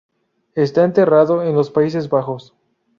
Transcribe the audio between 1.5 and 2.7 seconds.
los Países Bajos.